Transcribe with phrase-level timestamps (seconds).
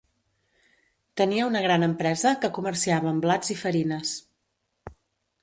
[1.21, 4.17] Tenia una gran empresa que comerciava amb blats i farines.